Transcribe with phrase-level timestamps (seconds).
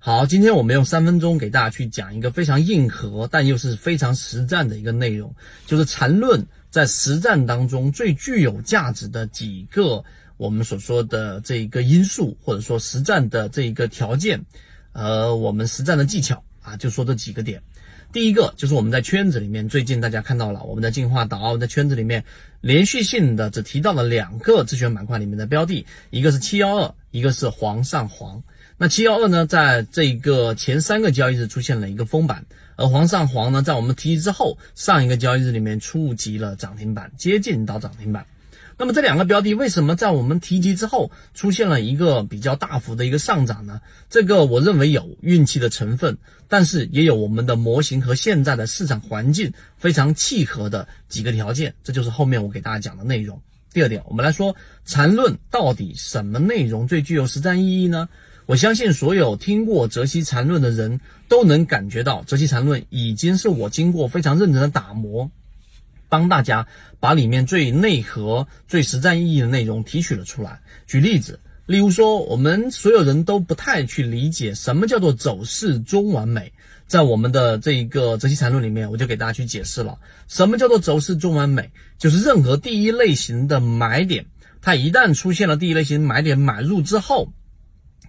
[0.00, 5.34] 好，今天我们用三分钟给大家去讲一个非常硬核但又是非常实战的一个内容，
[5.66, 10.02] 就是缠论在实战当中最具有价值的几个
[10.36, 14.40] 我们所说的这一个因素，或者说实战的这一个条件，
[14.92, 17.60] 呃，我们实战的技巧啊，就说这几个点。
[18.12, 22.24] 第一个就是我们在圈子里面，最近大家看到了我们的进化岛在圈子里面
[22.60, 28.40] 连续性的只提到了两个自选板块里面的标的，一个是七幺二，一个是黄上黄。
[28.80, 32.46] 那七幺二呢，在这个前三个交易日出现了一个封板，
[32.76, 38.24] 而黄上黄呢，在我们提及之后，上一个交易日里面触及了涨停板，接近到涨停板。
[38.76, 43.80] 那么这两个标的为什么在我们提及之后出现了一个比较大幅的一个上涨呢？
[44.08, 53.42] 这个我认为有运气的成分，但是也有我们的模型和现在的市场环境非常契合的几个条件，这就是后面我给大家讲的内容。
[53.72, 54.54] 第二点，我们来说
[54.84, 58.08] 缠论到底什么内容最具有实战意义呢？
[58.48, 65.30] 我相信所有听过《泽西禅论》的人都能感觉到，《泽西禅论》已经是我经过非常认真的打磨，
[66.08, 66.66] 帮大家
[66.98, 70.60] 把里面最内核、最实战意义的内容提取了出来。
[70.86, 76.50] 举例子，例如说，我们所有人都不太去理解什么叫做走势中完美，
[76.86, 84.24] 在我们的这一个《泽西禅论》里面，我就给大家去解释了，什么叫做走势中完美，就是任何第一类型的买点，
[84.62, 87.30] 它一旦出现了第一类型买点买入之后。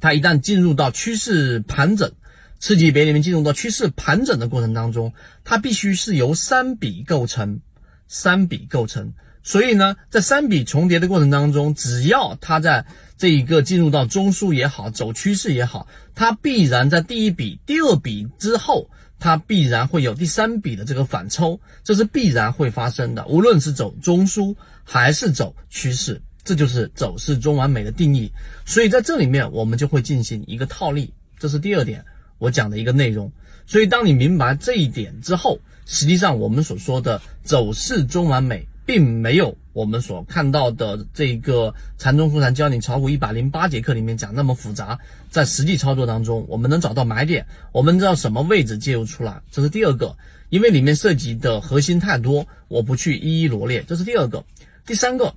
[0.00, 2.12] 它一旦进入到趋势盘整，
[2.58, 5.12] 次级别里面进入到趋势盘整的过程当中，
[5.44, 7.60] 它必须是由三笔构成，
[8.06, 9.12] 三笔构成。
[9.42, 12.84] 所以呢，在三笔重叠的过程当中，只要它在
[13.16, 23.24] 这一个进入到中枢也好，走趋势也好，它必然在第一笔、第二笔之后，它必然会有第三笔的这个反抽，这是必然会发生的。
[23.26, 26.20] 无论是走中枢还是走趋势。
[26.44, 28.32] 这就是走势中完美的定义，
[28.64, 32.04] 所以在这里面我们就会进行一个套利，这是第二点
[32.38, 33.30] 我讲的一个内容。
[33.66, 44.98] 所以当你明白这一点之后，实际上我们所说的走势中完美，并没有我们所看到的这个禅中复禅教你炒股一百零八节课里面讲那么复杂。
[45.28, 50.16] 在实际操作当中，我们能找到买点，我们知道什么位置介入出来，这是第二个。
[50.48, 54.42] 因为里面涉及的核心太多，我不去一一罗列，这是第二个。
[54.86, 55.34] 第三个。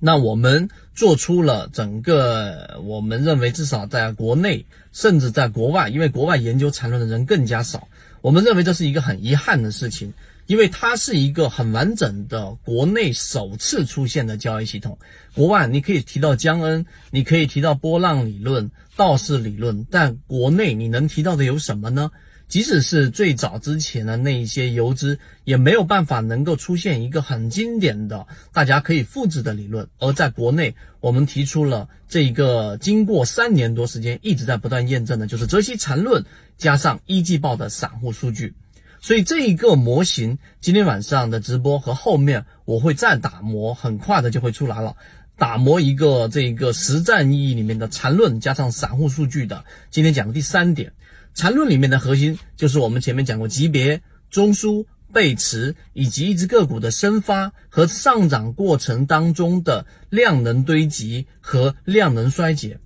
[0.00, 7.88] 那我们做出了整个，我们认为至少在国内，甚至在国外，因为国外研究缠论的人更加少，
[8.20, 10.12] 我们认为这是一个很遗憾的事情，
[10.46, 14.98] 因为它是一个很完整的国内首次出现的交易系统。
[15.34, 22.10] 国外你可以提到江恩，你可以提到波浪理论、道氏理论，但国内你能提到的有什么呢？
[22.46, 29.88] 即使是最早之前的那一些游资，也没有办法能够出现一个很经典的、大家可以复制的理论。
[29.98, 36.24] 而在国内，我们提出了这一个经过三年多时间一直在不断验证的，就是泽西缠论
[36.56, 38.54] 加上一季报的散户数据。
[39.00, 44.96] 所以这一个模型，今天晚上的直播和后面我会再打磨，很快的就会出来了。
[45.36, 50.92] 打磨一个这个实战意义里面的缠论加上散户数据的，今天讲的第三点。
[51.34, 54.00] 缠论里面的核心就是我们前面讲过级别、
[54.30, 62.78] 中枢、背驰以及一只个股的升发和上涨过程当中的量能堆积和量能衰竭。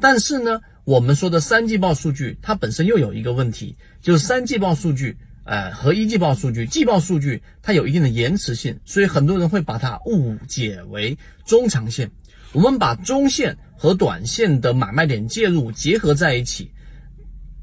[0.00, 11.16] 但是呢，我们说的三季报数据它本身又有一个问题，就是三季报数据，呃，和一季报数据、季报数据它有一定的延迟性，所以很多人会把它误解为
[11.46, 12.10] 中长线。
[12.52, 16.70] 我们把中线和短线的买卖点介入结合在一起。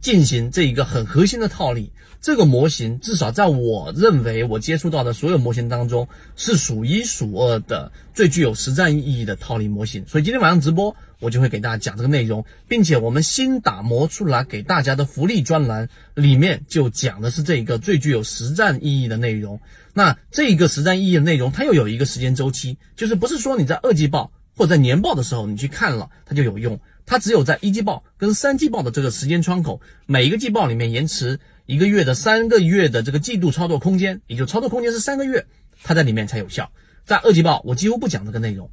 [0.02, 10.04] 进行这一个很核心的套利，这个模型至少在我认为我接触到的所有模型当中是数一数二的最具有实战意义的套利模型。
[10.08, 19.60] 所以今天晚上直播我就会给大家讲这个内容，并且我们新打磨出来给大家的福利专栏里面就讲的是这一个最具有实战意义的内容。
[19.94, 26.80] 那这一个实战意义的内容，它又有一个时间周期，就是不是说你在二季报或者在年报的时候你去看了它就有用。
[27.04, 35.46] 它只有在一季报跟三季报的这个时间窗口，每一个季报里面延迟一个月的三个月的这个季度操作空间，也就操作空间是三个月，
[35.84, 36.72] 它在里面才有效。
[37.04, 38.70] 在二季报，我几乎不讲这个内容，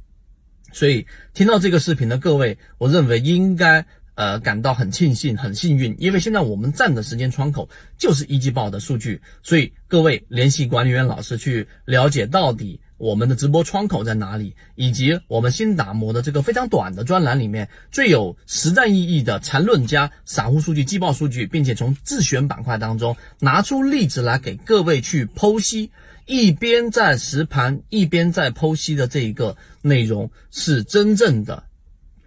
[0.71, 7.67] 所以听到这个视频的各位，我认为应该呃感到很庆幸、很幸运，因为现在我们占的时间窗口
[7.97, 12.79] 就是一季报的数据，所以各位联系管理员老师去了解到底。
[12.99, 14.53] 我们的直播窗口在哪里？
[14.75, 25.91] 以及我们新打磨的这个非常短的专栏里面最有实战意义的缠论加散户数据、季报数据，并且从自选板块当中拿出例子来给各位去剖析，
[26.25, 31.63] 一边在实盘一边在剖析的这一个内容是真正的。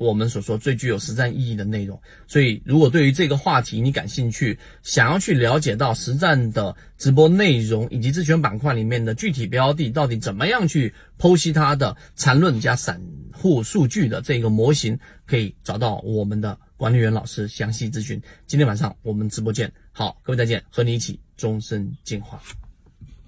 [0.03, 2.01] 我们所说最具有实战意义的内容。
[2.27, 13.01] 所以，如果对于这个话题你感兴趣，想要去了解到实战的直播内容以及自选板块里面的具体标的到底怎么样去剖析它的缠论加散
[13.33, 18.21] 户数据的这个模型，可以找到我们的管理员老师详细咨询。
[18.47, 22.43] 今天晚上我们直播见，好，各位再见，和你一起终身进化。